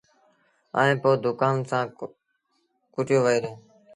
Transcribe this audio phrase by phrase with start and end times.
[0.79, 1.85] ائيٚݩ پو ڌوڪآݩ سآݩ
[2.93, 3.51] ڪُٽيو وهي دو۔